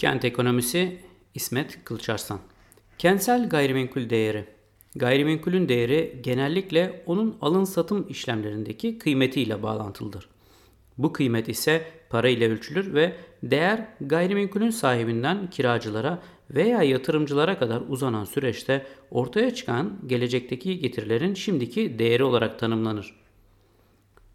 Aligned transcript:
Kent 0.00 0.24
Ekonomisi 0.24 0.98
İsmet 1.34 1.84
Kılıçarslan 1.84 2.38
Kentsel 2.98 3.48
gayrimenkul 3.48 4.10
değeri 4.10 4.44
Gayrimenkulün 4.96 5.68
değeri 5.68 6.20
genellikle 6.22 7.02
onun 7.06 7.36
alın 7.40 7.64
satım 7.64 8.06
işlemlerindeki 8.08 8.98
kıymetiyle 8.98 9.62
bağlantılıdır. 9.62 10.28
Bu 10.98 11.12
kıymet 11.12 11.48
ise 11.48 11.84
para 12.10 12.28
ile 12.28 12.50
ölçülür 12.50 12.94
ve 12.94 13.16
değer 13.42 13.88
gayrimenkulün 14.00 14.70
sahibinden 14.70 15.50
kiracılara 15.50 16.22
veya 16.50 16.82
yatırımcılara 16.82 17.58
kadar 17.58 17.82
uzanan 17.88 18.24
süreçte 18.24 18.86
ortaya 19.10 19.54
çıkan 19.54 19.98
gelecekteki 20.06 20.78
getirilerin 20.78 21.34
şimdiki 21.34 21.98
değeri 21.98 22.24
olarak 22.24 22.58
tanımlanır. 22.58 23.16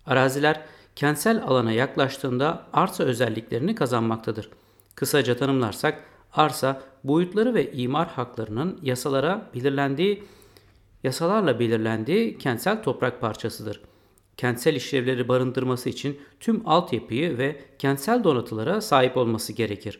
Araziler 0.05 0.61
kentsel 0.95 1.43
alana 1.43 1.71
yaklaştığında 1.71 2.68
arsa 2.73 3.04
özelliklerini 3.04 3.75
kazanmaktadır. 3.75 4.50
Kısaca 4.96 5.38
tanımlarsak 5.38 6.04
arsa 6.34 6.82
boyutları 7.04 7.53
ve 7.53 7.72
imar 7.72 8.08
haklarının 8.08 8.80
yasalara 8.84 9.49
belirlendiği 9.53 10.23
yasalarla 11.03 11.59
belirlendiği 11.59 12.38
kentsel 12.38 12.84
toprak 12.84 13.22
parçasıdır. 13.22 13.81
Kentsel 14.38 14.76
işlevleri 14.76 15.27
barındırması 15.27 15.89
için 15.89 16.20
tüm 16.39 16.70
altyapıyı 16.70 17.38
ve 17.38 17.62
kentsel 17.80 18.23
donatılara 18.23 18.81
sahip 18.81 19.17
olması 19.17 19.53
gerekir. 19.53 20.00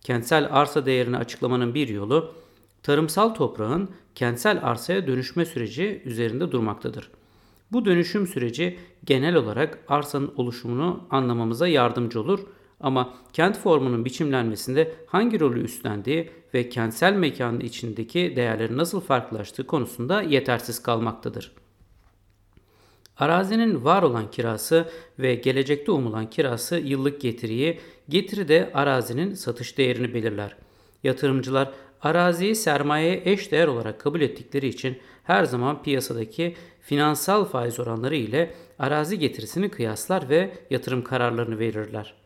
Kentsel 0.00 0.48
arsa 0.50 0.86
değerini 0.86 1.16
açıklamanın 1.16 1.74
bir 1.74 1.88
yolu 1.88 2.34
tarımsal 2.82 3.28
toprağın 3.34 3.90
kentsel 4.14 4.58
arsaya 4.62 5.06
dönüşme 5.06 5.44
süreci 5.44 6.02
üzerinde 6.04 6.52
durmaktadır. 6.52 7.10
Bu 7.72 7.84
dönüşüm 7.84 8.26
süreci 8.26 8.78
genel 9.04 9.34
olarak 9.34 9.78
arsanın 9.88 10.32
oluşumunu 10.36 11.00
anlamamıza 11.10 11.68
yardımcı 11.68 12.20
olur 12.20 12.40
ama 12.82 13.14
kent 13.32 13.58
formunun 13.58 14.04
biçimlenmesinde 14.04 14.94
hangi 15.06 15.40
rolü 15.40 15.60
üstlendiği 15.60 16.30
ve 16.54 16.68
kentsel 16.68 17.12
mekanın 17.12 17.60
içindeki 17.60 18.32
değerlerin 18.36 18.78
nasıl 18.78 19.00
farklılaştığı 19.00 19.66
konusunda 19.66 20.22
yetersiz 20.22 20.82
kalmaktadır. 20.82 21.52
Arazinin 23.18 23.84
var 23.84 24.02
olan 24.02 24.30
kirası 24.30 24.88
ve 25.18 25.34
gelecekte 25.34 25.92
umulan 25.92 26.30
kirası 26.30 26.76
yıllık 26.76 27.20
getiriyi, 27.20 27.80
getiri 28.08 28.48
de 28.48 28.70
arazinin 28.74 29.34
satış 29.34 29.78
değerini 29.78 30.14
belirler. 30.14 30.56
Yatırımcılar 31.04 31.72
araziyi 32.02 32.54
sermayeye 32.54 33.22
eş 33.24 33.52
değer 33.52 33.66
olarak 33.66 34.00
kabul 34.00 34.20
ettikleri 34.20 34.68
için 34.68 34.98
her 35.24 35.44
zaman 35.44 35.82
piyasadaki 35.82 36.54
finansal 36.80 37.44
faiz 37.44 37.80
oranları 37.80 38.16
ile 38.16 38.54
arazi 38.78 39.18
getirisini 39.18 39.68
kıyaslar 39.68 40.28
ve 40.28 40.50
yatırım 40.70 41.04
kararlarını 41.04 41.58
verirler. 41.58 42.21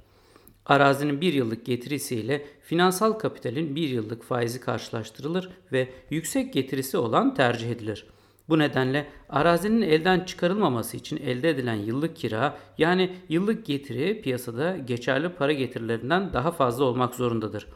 Arazinin 0.66 1.20
bir 1.20 1.32
yıllık 1.32 1.66
getirisiyle 1.66 2.46
finansal 2.62 3.12
kapitalin 3.12 3.76
bir 3.76 3.88
yıllık 3.88 4.22
faizi 4.22 4.60
karşılaştırılır 4.60 5.50
ve 5.72 5.88
yüksek 6.10 6.52
getirisi 6.52 6.98
olan 6.98 7.34
tercih 7.34 7.70
edilir. 7.70 8.06
Bu 8.48 8.58
nedenle 8.58 9.06
arazinin 9.28 9.82
elden 9.82 10.20
çıkarılmaması 10.20 10.96
için 10.96 11.16
elde 11.16 11.50
edilen 11.50 11.74
yıllık 11.74 12.16
kira 12.16 12.58
yani 12.78 13.16
yıllık 13.28 13.66
getiri 13.66 14.22
piyasada 14.22 14.76
geçerli 14.76 15.28
para 15.28 15.52
getirilerinden 15.52 16.32
daha 16.32 16.50
fazla 16.50 16.84
olmak 16.84 17.14
zorundadır. 17.14 17.66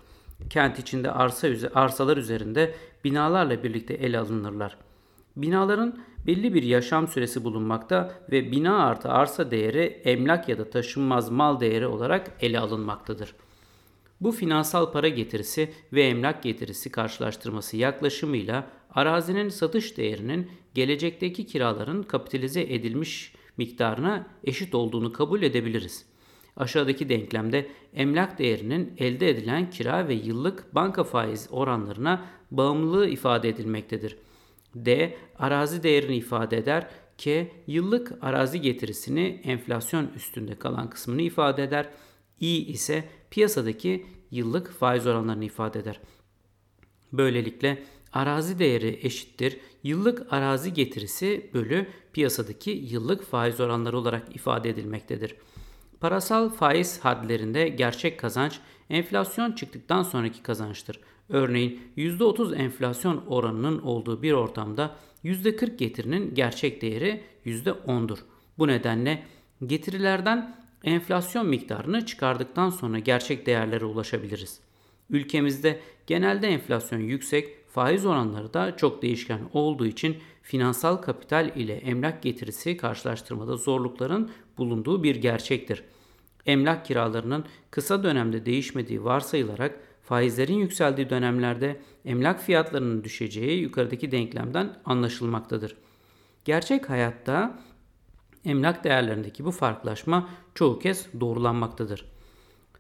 Kent 0.50 0.78
içinde 0.78 1.10
arsa 1.10 1.48
arsalar 1.74 2.16
üzerinde 2.16 2.74
binalarla 3.04 3.62
birlikte 3.62 3.94
ele 3.94 4.18
alınırlar. 4.18 4.76
Binaların 5.36 5.98
belli 6.26 6.54
bir 6.54 6.62
yaşam 6.62 7.08
süresi 7.08 7.44
bulunmakta 7.44 8.14
ve 8.30 8.52
bina 8.52 8.84
artı 8.84 9.08
arsa 9.08 9.50
değeri 9.50 10.00
emlak 10.04 10.48
ya 10.48 10.58
da 10.58 10.70
taşınmaz 10.70 11.30
mal 11.30 11.60
değeri 11.60 11.86
olarak 11.86 12.32
ele 12.40 12.60
alınmaktadır. 12.60 13.34
Bu 14.20 14.32
finansal 14.32 14.92
para 14.92 15.08
getirisi 15.08 15.72
ve 15.92 16.02
emlak 16.02 16.42
getirisi 16.42 16.90
karşılaştırması 16.90 17.76
yaklaşımıyla 17.76 18.66
arazinin 18.94 19.48
satış 19.48 19.96
değerinin 19.96 20.50
gelecekteki 20.74 21.46
kiraların 21.46 22.02
kapitalize 22.02 22.60
edilmiş 22.60 23.32
miktarına 23.56 24.26
eşit 24.44 24.74
olduğunu 24.74 25.12
kabul 25.12 25.42
edebiliriz. 25.42 26.06
Aşağıdaki 26.56 27.08
denklemde 27.08 27.66
emlak 27.94 28.38
değerinin 28.38 28.92
elde 28.98 29.28
edilen 29.28 29.70
kira 29.70 30.08
ve 30.08 30.14
yıllık 30.14 30.74
banka 30.74 31.04
faiz 31.04 31.48
oranlarına 31.50 32.24
bağımlılığı 32.50 33.08
ifade 33.08 33.48
edilmektedir. 33.48 34.16
D. 34.74 35.16
Arazi 35.38 35.82
değerini 35.82 36.16
ifade 36.16 36.56
eder. 36.56 36.86
K. 37.18 37.48
Yıllık 37.66 38.12
arazi 38.20 38.60
getirisini 38.60 39.40
enflasyon 39.44 40.08
üstünde 40.16 40.54
kalan 40.54 40.90
kısmını 40.90 41.22
ifade 41.22 41.62
eder. 41.62 41.88
I 42.40 42.56
ise 42.56 43.04
piyasadaki 43.30 44.06
yıllık 44.30 44.72
faiz 44.72 45.06
oranlarını 45.06 45.44
ifade 45.44 45.78
eder. 45.78 46.00
Böylelikle 47.12 47.82
arazi 48.12 48.58
değeri 48.58 48.98
eşittir 49.02 49.60
yıllık 49.84 50.32
arazi 50.32 50.72
getirisi 50.74 51.50
bölü 51.54 51.86
piyasadaki 52.12 52.70
yıllık 52.70 53.22
faiz 53.22 53.60
oranları 53.60 53.98
olarak 53.98 54.36
ifade 54.36 54.70
edilmektedir. 54.70 55.34
Parasal 56.00 56.48
faiz 56.50 57.00
hadlerinde 57.00 57.68
gerçek 57.68 58.18
kazanç 58.18 58.58
enflasyon 58.90 59.52
çıktıktan 59.52 60.02
sonraki 60.02 60.42
kazançtır. 60.42 61.00
Örneğin 61.28 61.80
%30 61.96 62.56
enflasyon 62.56 63.26
oranının 63.26 63.82
olduğu 63.82 64.22
bir 64.22 64.32
ortamda 64.32 64.96
%40 65.24 65.76
getirinin 65.76 66.34
gerçek 66.34 66.82
değeri 66.82 67.22
%10'dur. 67.46 68.18
Bu 68.58 68.68
nedenle 68.68 69.22
getirilerden 69.66 70.56
enflasyon 70.84 71.46
miktarını 71.46 72.06
çıkardıktan 72.06 72.70
sonra 72.70 72.98
gerçek 72.98 73.46
değerlere 73.46 73.84
ulaşabiliriz. 73.84 74.60
Ülkemizde 75.10 75.80
genelde 76.06 76.48
enflasyon 76.48 77.00
yüksek, 77.00 77.68
faiz 77.68 78.06
oranları 78.06 78.54
da 78.54 78.76
çok 78.76 79.02
değişken 79.02 79.40
olduğu 79.52 79.86
için 79.86 80.16
finansal 80.42 80.96
kapital 80.96 81.50
ile 81.56 81.74
emlak 81.74 82.22
getirisi 82.22 82.76
karşılaştırmada 82.76 83.56
zorlukların 83.56 84.30
bulunduğu 84.60 85.02
bir 85.02 85.16
gerçektir. 85.16 85.84
Emlak 86.46 86.86
kiralarının 86.86 87.44
kısa 87.70 88.02
dönemde 88.02 88.46
değişmediği 88.46 89.04
varsayılarak 89.04 89.80
faizlerin 90.02 90.58
yükseldiği 90.58 91.10
dönemlerde 91.10 91.80
emlak 92.04 92.42
fiyatlarının 92.42 93.04
düşeceği 93.04 93.60
yukarıdaki 93.60 94.12
denklemden 94.12 94.76
anlaşılmaktadır. 94.84 95.76
Gerçek 96.44 96.90
hayatta 96.90 97.58
emlak 98.44 98.84
değerlerindeki 98.84 99.44
bu 99.44 99.50
farklılaşma 99.50 100.28
çoğu 100.54 100.78
kez 100.78 101.06
doğrulanmaktadır. 101.20 102.04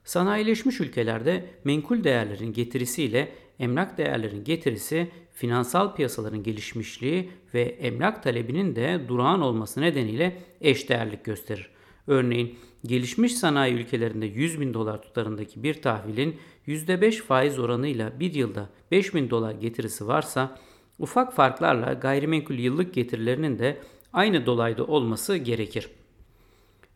Sanayileşmiş 0.04 0.80
ülkelerde 0.80 1.50
menkul 1.64 2.04
değerlerin 2.04 2.52
getirisiyle 2.52 3.32
emlak 3.60 3.98
değerlerin 3.98 4.44
getirisi 4.44 5.10
finansal 5.32 5.94
piyasaların 5.94 6.42
gelişmişliği 6.42 7.30
ve 7.54 7.62
emlak 7.62 8.22
talebinin 8.22 8.76
de 8.76 9.00
durağan 9.08 9.42
olması 9.42 9.80
nedeniyle 9.80 10.42
eşdeğerlik 10.60 11.24
gösterir. 11.24 11.70
Örneğin 12.06 12.58
gelişmiş 12.86 13.34
sanayi 13.34 13.74
ülkelerinde 13.74 14.26
100 14.26 14.60
bin 14.60 14.74
dolar 14.74 15.02
tutarındaki 15.02 15.62
bir 15.62 15.82
tahvilin 15.82 16.36
%5 16.66 17.12
faiz 17.22 17.58
oranıyla 17.58 18.20
bir 18.20 18.34
yılda 18.34 18.68
5 18.90 19.14
bin 19.14 19.30
dolar 19.30 19.54
getirisi 19.54 20.06
varsa 20.06 20.58
ufak 20.98 21.34
farklarla 21.34 21.92
gayrimenkul 21.92 22.54
yıllık 22.54 22.94
getirilerinin 22.94 23.58
de 23.58 23.80
aynı 24.12 24.46
dolayda 24.46 24.84
olması 24.84 25.36
gerekir. 25.36 25.88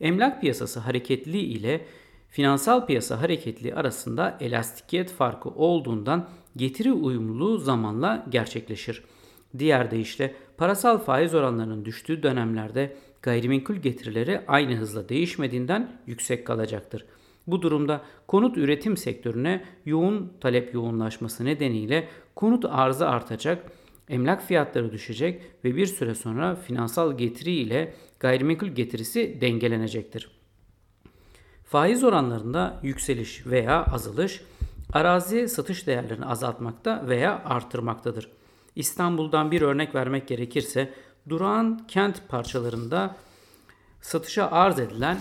Emlak 0.01 0.41
piyasası 0.41 0.81
hareketli 0.81 1.39
ile 1.39 1.87
finansal 2.29 2.87
piyasa 2.87 3.23
hareketli 3.23 3.75
arasında 3.75 4.39
elastikiyet 4.41 5.13
farkı 5.13 5.49
olduğundan 5.49 6.29
getiri 6.57 6.93
uyumluluğu 6.93 7.59
zamanla 7.59 8.27
gerçekleşir. 8.29 9.05
Diğer 9.59 9.91
deyişle 9.91 10.35
parasal 10.57 10.99
faiz 10.99 11.35
oranlarının 11.35 11.85
düştüğü 11.85 12.23
dönemlerde 12.23 12.97
gayrimenkul 13.23 13.75
getirileri 13.75 14.41
aynı 14.49 14.75
hızla 14.75 15.09
değişmediğinden 15.09 16.01
yüksek 16.07 16.47
kalacaktır. 16.47 17.07
Bu 17.47 17.63
durumda 17.63 18.03
konut 18.29 18.57
üretim 18.59 18.97
sektörüne 18.97 19.65
yoğun 19.85 20.33
talep 20.41 20.75
yoğunlaşması 20.75 21.45
nedeniyle 21.45 22.09
konut 22.35 22.65
arzı 22.65 23.09
artacak, 23.09 23.73
emlak 24.09 24.43
fiyatları 24.43 24.93
düşecek 24.93 25.43
ve 25.65 25.77
bir 25.77 25.87
süre 25.87 26.15
sonra 26.15 26.57
finansal 26.57 27.19
getiri 27.19 27.51
ile 27.51 27.95
gayrimenkul 28.21 28.67
getirisi 28.67 29.39
dengelenecektir. 29.41 30.31
Faiz 31.65 32.05
oranlarında 32.05 32.81
yükseliş 32.83 33.47
veya 33.47 33.85
azalış 33.85 34.41
arazi 34.95 35.49
satış 35.49 35.87
değerlerini 35.87 36.25
azaltmakta 36.25 37.09
veya 37.09 37.43
artırmaktadır. 37.45 38.29
İstanbul'dan 38.77 39.51
bir 39.51 39.63
örnek 39.63 39.95
vermek 39.95 40.29
gerekirse 40.29 40.95
durağan 41.29 41.87
kent 41.89 42.29
parçalarında 42.29 43.17
satışa 44.01 44.51
arz 44.51 44.79
edilen 44.79 45.19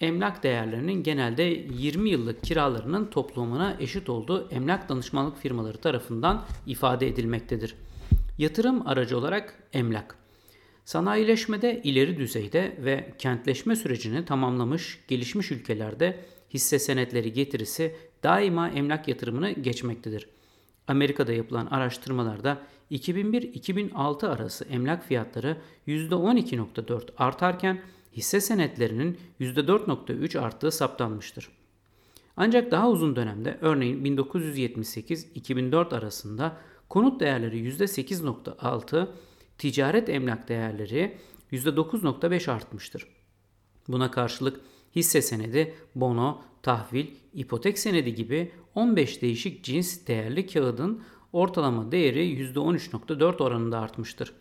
emlak 0.00 0.42
değerlerinin 0.42 1.02
genelde 1.02 1.42
20 1.42 2.10
yıllık 2.10 2.42
kiralarının 2.42 3.06
toplamına 3.06 3.76
eşit 3.80 4.08
olduğu 4.08 4.48
emlak 4.50 4.88
danışmanlık 4.88 5.38
firmaları 5.38 5.78
tarafından 5.78 6.44
ifade 6.66 7.08
edilmektedir. 7.08 7.74
Yatırım 8.38 8.86
aracı 8.88 9.18
olarak 9.18 9.54
emlak. 9.72 10.16
Sanayileşmede 10.84 11.80
ileri 11.84 12.16
düzeyde 12.16 12.76
ve 12.78 13.14
kentleşme 13.18 13.76
sürecini 13.76 14.24
tamamlamış 14.24 15.00
gelişmiş 15.08 15.50
ülkelerde 15.50 16.24
hisse 16.54 16.78
senetleri 16.78 17.32
getirisi 17.32 17.96
daima 18.22 18.68
emlak 18.68 19.08
yatırımını 19.08 19.50
geçmektedir. 19.50 20.28
Amerika'da 20.88 21.32
yapılan 21.32 21.66
araştırmalarda 21.66 22.58
2001-2006 22.90 24.26
arası 24.28 24.64
emlak 24.64 25.06
fiyatları 25.06 25.56
%12.4 25.86 27.08
artarken 27.16 27.82
hisse 28.12 28.40
senetlerinin 28.40 29.18
%4.3 29.40 30.38
arttığı 30.38 30.72
saptanmıştır. 30.72 31.48
Ancak 32.36 32.70
daha 32.70 32.88
uzun 32.88 33.16
dönemde 33.16 33.58
örneğin 33.60 34.16
1978-2004 34.16 35.96
arasında 35.96 36.56
konut 36.88 37.20
değerleri 37.20 37.68
%8.6, 37.68 39.08
ticaret 39.58 40.08
emlak 40.08 40.48
değerleri 40.48 41.16
%9.5 41.52 42.50
artmıştır. 42.50 43.06
Buna 43.88 44.10
karşılık 44.10 44.60
hisse 44.96 45.22
senedi, 45.22 45.74
bono, 45.94 46.42
tahvil, 46.62 47.06
ipotek 47.34 47.78
senedi 47.78 48.14
gibi 48.14 48.52
15 48.74 49.22
değişik 49.22 49.64
cins 49.64 50.06
değerli 50.06 50.46
kağıdın 50.46 51.02
ortalama 51.32 51.92
değeri 51.92 52.52
%13.4 52.54 53.42
oranında 53.42 53.78
artmıştır. 53.78 54.32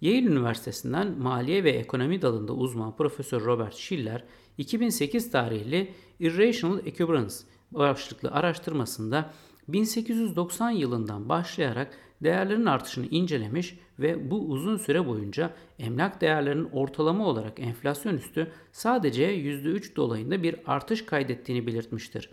Yale 0.00 0.26
Üniversitesi'nden 0.26 1.18
maliye 1.18 1.64
ve 1.64 1.70
ekonomi 1.70 2.22
dalında 2.22 2.52
uzman 2.52 2.96
Profesör 2.96 3.44
Robert 3.44 3.74
Schiller 3.74 4.24
2008 4.58 5.30
tarihli 5.30 5.94
Irrational 6.20 6.86
Exuberance 6.86 7.34
başlıklı 7.72 8.30
araştırmasında 8.30 9.34
1890 9.68 10.70
yılından 10.70 11.28
başlayarak 11.28 11.98
değerlerin 12.22 12.66
artışını 12.66 13.06
incelemiş 13.06 13.78
ve 13.98 14.30
bu 14.30 14.38
uzun 14.48 14.76
süre 14.76 15.06
boyunca 15.06 15.50
emlak 15.78 16.20
değerlerinin 16.20 16.68
ortalama 16.72 17.26
olarak 17.26 17.60
enflasyon 17.60 18.14
üstü 18.14 18.52
sadece 18.72 19.36
%3 19.36 19.96
dolayında 19.96 20.42
bir 20.42 20.56
artış 20.66 21.04
kaydettiğini 21.04 21.66
belirtmiştir. 21.66 22.30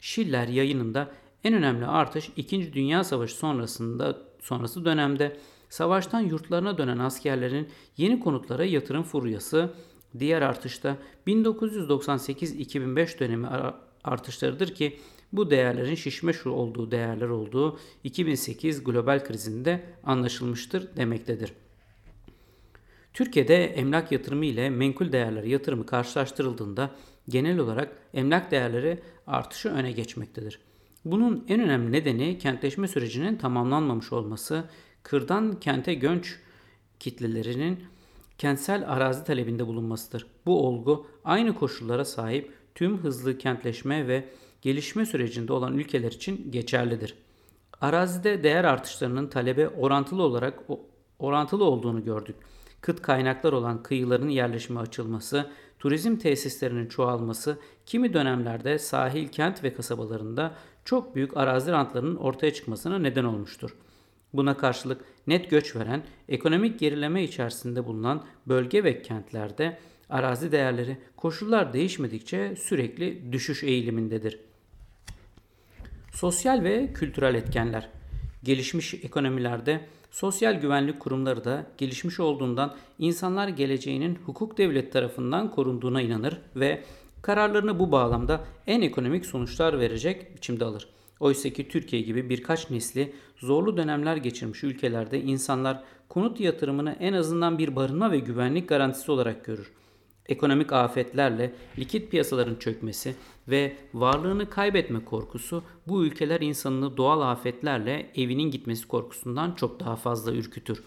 Schiller 0.00 0.48
yayınında 0.48 1.10
en 1.44 1.54
önemli 1.54 1.86
artış 1.86 2.30
2. 2.36 2.72
Dünya 2.72 3.04
Savaşı 3.04 3.34
sonrasında 3.34 4.18
sonrası 4.40 4.84
dönemde 4.84 5.36
savaştan 5.68 6.20
yurtlarına 6.20 6.78
dönen 6.78 6.98
askerlerin 6.98 7.68
yeni 7.96 8.20
konutlara 8.20 8.64
yatırım 8.64 9.02
furyası, 9.02 9.74
diğer 10.18 10.42
artışta 10.42 10.96
1998-2005 11.26 13.18
dönemi 13.18 13.48
artışlarıdır 14.04 14.74
ki 14.74 14.98
bu 15.32 15.50
değerlerin 15.50 15.94
şişme 15.94 16.32
şu 16.32 16.50
olduğu 16.50 16.90
değerler 16.90 17.28
olduğu 17.28 17.78
2008 18.04 18.84
global 18.84 19.24
krizinde 19.24 19.80
anlaşılmıştır 20.04 20.96
demektedir. 20.96 21.52
Türkiye'de 23.12 23.64
emlak 23.64 24.12
yatırımı 24.12 24.46
ile 24.46 24.70
menkul 24.70 25.12
değerler 25.12 25.42
yatırımı 25.44 25.86
karşılaştırıldığında 25.86 26.90
genel 27.28 27.58
olarak 27.58 27.96
emlak 28.14 28.50
değerleri 28.50 28.98
artışı 29.26 29.68
öne 29.68 29.92
geçmektedir. 29.92 30.58
Bunun 31.04 31.44
en 31.48 31.60
önemli 31.60 31.92
nedeni 31.92 32.38
kentleşme 32.38 32.88
sürecinin 32.88 33.36
tamamlanmamış 33.36 34.12
olması, 34.12 34.64
kırdan 35.02 35.60
kente 35.60 35.94
göç 35.94 36.38
kitlelerinin 37.00 37.84
kentsel 38.38 38.92
arazi 38.92 39.24
talebinde 39.24 39.66
bulunmasıdır. 39.66 40.26
Bu 40.46 40.66
olgu 40.66 41.06
aynı 41.24 41.54
koşullara 41.54 42.04
sahip 42.04 42.52
tüm 42.74 42.98
hızlı 42.98 43.38
kentleşme 43.38 44.08
ve 44.08 44.24
gelişme 44.62 45.06
sürecinde 45.06 45.52
olan 45.52 45.78
ülkeler 45.78 46.12
için 46.12 46.52
geçerlidir. 46.52 47.14
Arazide 47.80 48.42
değer 48.42 48.64
artışlarının 48.64 49.26
talebe 49.26 49.68
orantılı 49.68 50.22
olarak 50.22 50.58
orantılı 51.18 51.64
olduğunu 51.64 52.04
gördük. 52.04 52.36
Kıt 52.80 53.02
kaynaklar 53.02 53.52
olan 53.52 53.82
kıyıların 53.82 54.28
yerleşime 54.28 54.80
açılması, 54.80 55.50
turizm 55.78 56.16
tesislerinin 56.16 56.86
çoğalması, 56.86 57.58
kimi 57.86 58.14
dönemlerde 58.14 58.78
sahil 58.78 59.28
kent 59.28 59.64
ve 59.64 59.74
kasabalarında 59.74 60.54
çok 60.84 61.14
büyük 61.14 61.36
arazi 61.36 61.72
rantlarının 61.72 62.16
ortaya 62.16 62.52
çıkmasına 62.52 62.98
neden 62.98 63.24
olmuştur. 63.24 63.76
Buna 64.32 64.56
karşılık 64.56 65.00
net 65.26 65.50
göç 65.50 65.76
veren, 65.76 66.02
ekonomik 66.28 66.78
gerileme 66.78 67.24
içerisinde 67.24 67.86
bulunan 67.86 68.24
bölge 68.46 68.84
ve 68.84 69.02
kentlerde 69.02 69.78
arazi 70.08 70.52
değerleri 70.52 70.98
koşullar 71.16 71.72
değişmedikçe 71.72 72.56
sürekli 72.56 73.32
düşüş 73.32 73.64
eğilimindedir. 73.64 74.49
Sosyal 76.12 76.64
ve 76.64 76.92
kültürel 76.92 77.34
etkenler. 77.34 77.88
Gelişmiş 78.44 78.94
ekonomilerde 78.94 79.80
sosyal 80.10 80.60
güvenlik 80.60 81.00
kurumları 81.00 81.44
da 81.44 81.66
gelişmiş 81.78 82.20
olduğundan 82.20 82.76
insanlar 82.98 83.48
geleceğinin 83.48 84.18
hukuk 84.26 84.58
devlet 84.58 84.92
tarafından 84.92 85.50
korunduğuna 85.50 86.02
inanır 86.02 86.38
ve 86.56 86.82
kararlarını 87.22 87.78
bu 87.78 87.92
bağlamda 87.92 88.44
en 88.66 88.82
ekonomik 88.82 89.26
sonuçlar 89.26 89.80
verecek 89.80 90.36
biçimde 90.36 90.64
alır. 90.64 90.88
Oysa 91.20 91.50
ki 91.50 91.68
Türkiye 91.68 92.02
gibi 92.02 92.30
birkaç 92.30 92.70
nesli 92.70 93.12
zorlu 93.36 93.76
dönemler 93.76 94.16
geçirmiş 94.16 94.64
ülkelerde 94.64 95.20
insanlar 95.20 95.82
konut 96.08 96.40
yatırımını 96.40 96.96
en 97.00 97.12
azından 97.12 97.58
bir 97.58 97.76
barınma 97.76 98.12
ve 98.12 98.18
güvenlik 98.18 98.68
garantisi 98.68 99.12
olarak 99.12 99.44
görür 99.44 99.72
ekonomik 100.30 100.72
afetlerle 100.72 101.52
likit 101.78 102.10
piyasaların 102.10 102.54
çökmesi 102.54 103.14
ve 103.48 103.76
varlığını 103.94 104.50
kaybetme 104.50 105.04
korkusu 105.04 105.62
bu 105.86 106.04
ülkeler 106.04 106.40
insanını 106.40 106.96
doğal 106.96 107.20
afetlerle 107.20 108.10
evinin 108.14 108.50
gitmesi 108.50 108.88
korkusundan 108.88 109.52
çok 109.52 109.80
daha 109.80 109.96
fazla 109.96 110.32
ürkütür. 110.32 110.82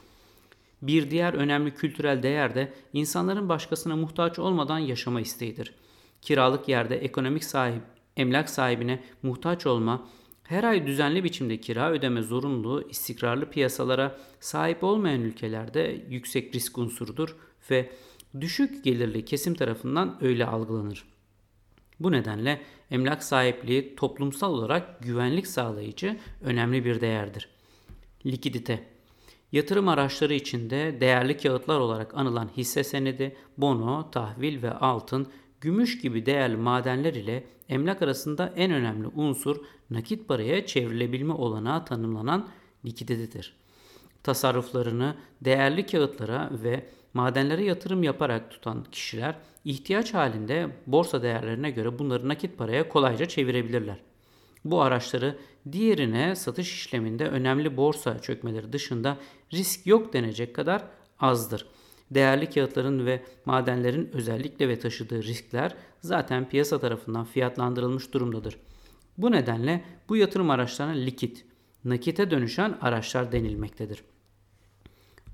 Bir 0.82 1.12
diğer 1.12 1.34
önemli 1.34 1.74
kültürel 1.74 2.24
değer 2.24 2.56
de 2.56 2.74
insanların 2.94 3.50
başkasına 3.50 3.96
muhtaç 3.96 4.40
olmadan 4.40 4.80
yaşama 4.80 5.22
isteğidir. 5.22 5.74
Kiralık 6.22 6.68
yerde 6.68 6.96
ekonomik 6.96 7.44
sahip, 7.44 7.82
emlak 8.18 8.50
sahibine 8.50 9.04
muhtaç 9.24 9.66
olma, 9.66 10.08
her 10.44 10.64
ay 10.64 10.88
düzenli 10.88 11.24
biçimde 11.24 11.58
kira 11.58 11.92
ödeme 11.92 12.22
zorunluluğu 12.22 12.90
istikrarlı 12.90 13.50
piyasalara 13.50 14.18
sahip 14.40 14.84
olmayan 14.84 15.22
ülkelerde 15.22 16.06
yüksek 16.10 16.56
risk 16.56 16.78
unsurudur 16.78 17.36
ve 17.72 17.90
düşük 18.42 18.84
gelirli 18.84 19.26
kesim 19.26 19.54
tarafından 19.54 20.18
öyle 20.22 20.46
algılanır. 20.46 21.06
Bu 22.00 22.12
nedenle 22.12 22.62
emlak 22.92 23.24
sahipliği 23.24 23.96
toplumsal 23.96 24.54
olarak 24.54 25.04
güvenlik 25.04 25.48
sağlayıcı 25.48 26.18
önemli 26.42 26.86
bir 26.86 27.02
değerdir. 27.02 27.50
Likidite 28.26 28.94
Yatırım 29.54 29.88
araçları 29.88 30.34
içinde 30.34 30.98
değerli 31.02 31.38
kağıtlar 31.38 31.80
olarak 31.80 32.18
anılan 32.18 32.50
hisse 32.58 32.84
senedi, 32.84 33.36
bono, 33.58 34.12
tahvil 34.12 34.62
ve 34.62 34.72
altın, 34.72 35.28
gümüş 35.62 36.02
gibi 36.02 36.26
değerli 36.26 36.58
madenler 36.58 37.14
ile 37.14 37.44
emlak 37.70 38.02
arasında 38.02 38.54
en 38.56 38.72
önemli 38.72 39.08
unsur 39.08 39.58
nakit 39.90 40.28
paraya 40.28 40.66
çevrilebilme 40.66 41.34
olanağı 41.34 41.86
tanımlanan 41.86 42.48
likiditedir. 42.86 43.63
Tasarruflarını 44.24 45.16
değerli 45.42 45.86
kağıtlara 45.86 46.50
ve 46.52 46.86
madenlere 47.14 47.64
yatırım 47.64 48.04
yaparak 48.04 48.52
tutan 48.52 48.84
kişiler 48.92 49.36
ihtiyaç 49.66 50.14
halinde 50.14 50.70
borsa 50.88 51.24
değerlerine 51.24 51.72
göre 51.72 52.00
bunları 52.00 52.28
nakit 52.28 52.58
paraya 52.58 52.90
kolayca 52.90 53.26
çevirebilirler. 53.26 54.00
Bu 54.66 54.82
araçları 54.82 55.38
diğerine 55.72 56.36
satış 56.36 56.74
işleminde 56.74 57.28
önemli 57.28 57.78
borsa 57.78 58.20
çökmeleri 58.20 58.74
dışında 58.74 59.18
risk 59.54 59.88
yok 59.88 60.14
denecek 60.14 60.56
kadar 60.56 60.84
azdır. 61.20 61.66
Değerli 62.12 62.50
kağıtların 62.50 63.06
ve 63.06 63.24
madenlerin 63.46 64.10
özellikle 64.14 64.70
ve 64.70 64.80
taşıdığı 64.80 65.24
riskler 65.24 65.76
zaten 66.02 66.50
piyasa 66.50 66.80
tarafından 66.80 67.26
fiyatlandırılmış 67.26 68.14
durumdadır. 68.14 68.58
Bu 69.18 69.32
nedenle 69.32 69.84
bu 70.10 70.16
yatırım 70.16 70.50
araçlarına 70.50 70.94
likit, 70.94 71.46
nakite 71.84 72.32
dönüşen 72.32 72.78
araçlar 72.82 73.32
denilmektedir. 73.32 74.04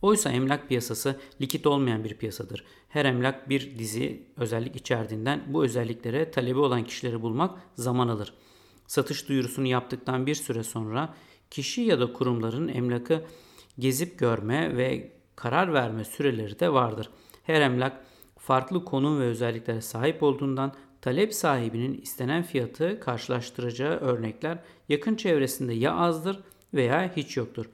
Oysa 0.02 0.32
emlak 0.32 0.68
piyasası 0.68 1.20
likit 1.42 1.68
olmayan 1.68 2.04
bir 2.04 2.14
piyasadır. 2.14 2.64
Her 2.90 3.06
emlak 3.06 3.50
bir 3.50 3.80
dizi 3.80 4.24
özellik 4.38 4.76
içerdiğinden 4.76 5.44
bu 5.48 5.64
özelliklere 5.64 6.32
talebi 6.32 6.60
olan 6.60 6.84
kişileri 6.84 7.22
bulmak 7.22 7.60
zaman 7.76 8.08
alır. 8.08 8.34
Satış 8.88 9.30
duyurusunu 9.30 9.68
yaptıktan 9.68 10.26
bir 10.26 10.36
süre 10.36 10.64
sonra 10.64 11.14
kişi 11.52 11.82
ya 11.82 12.00
da 12.00 12.14
kurumların 12.14 12.68
emlakı 12.68 13.24
gezip 13.80 14.20
görme 14.20 14.78
ve 14.78 15.12
karar 15.36 15.74
verme 15.74 16.06
süreleri 16.06 16.60
de 16.60 16.74
vardır. 16.74 17.10
Her 17.44 17.62
emlak 17.62 18.06
farklı 18.38 18.86
konum 18.86 19.20
ve 19.20 19.24
özelliklere 19.24 19.82
sahip 19.82 20.24
olduğundan 20.24 20.74
talep 21.02 21.34
sahibinin 21.34 22.02
istenen 22.02 22.44
fiyatı 22.44 23.00
karşılaştıracağı 23.00 24.00
örnekler 24.00 24.60
yakın 24.90 25.16
çevresinde 25.16 25.74
ya 25.74 25.96
azdır 25.96 26.40
veya 26.74 27.12
hiç 27.16 27.38
yoktur. 27.38 27.66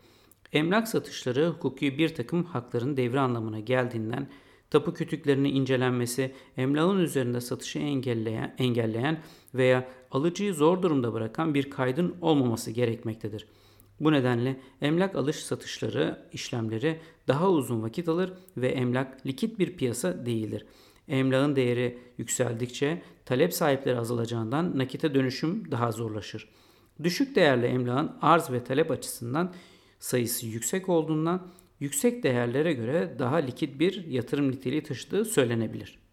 Emlak 0.56 0.88
satışları 0.88 1.48
hukuki 1.48 1.98
bir 1.98 2.16
takım 2.16 2.44
hakların 2.44 2.98
devre 2.98 3.20
anlamına 3.20 3.60
geldiğinden 3.60 4.28
tapu 4.70 4.94
kütüklerinin 4.94 5.56
incelenmesi, 5.56 6.32
emlakın 6.58 7.00
üzerinde 7.00 7.42
satışı 7.42 7.80
engelleyen, 7.80 8.56
engelleyen 8.58 9.20
veya 9.54 9.90
alıcıyı 10.12 10.54
zor 10.54 10.82
durumda 10.82 11.14
bırakan 11.14 11.54
bir 11.54 11.70
kaydın 11.70 12.16
olmaması 12.22 12.72
gerekmektedir. 12.72 13.48
Bu 14.00 14.12
nedenle 14.12 14.60
emlak 14.82 15.16
alış 15.16 15.36
satışları 15.36 16.28
işlemleri 16.34 17.00
daha 17.28 17.50
uzun 17.50 17.84
vakit 17.84 18.10
alır 18.10 18.34
ve 18.58 18.68
emlak 18.68 19.26
likit 19.26 19.60
bir 19.60 19.78
piyasa 19.78 20.26
değildir. 20.26 20.66
Emlakın 21.08 21.56
değeri 21.56 21.98
yükseldikçe 22.18 23.02
talep 23.26 23.54
sahipleri 23.54 24.00
azalacağından 24.00 24.78
nakite 24.78 25.14
dönüşüm 25.14 25.72
daha 25.72 25.92
zorlaşır. 25.92 26.50
Düşük 27.04 27.36
değerli 27.36 27.66
emlakın 27.66 28.12
arz 28.22 28.52
ve 28.52 28.64
talep 28.64 28.92
açısından 28.92 29.54
sayısı 30.06 30.46
yüksek 30.48 30.90
olduğundan 30.90 31.48
yüksek 31.80 32.24
değerlere 32.24 32.74
göre 32.74 33.16
daha 33.20 33.36
likit 33.36 33.80
bir 33.80 34.06
yatırım 34.06 34.52
niteliği 34.52 34.84
taşıdığı 34.84 35.26
söylenebilir. 35.26 36.00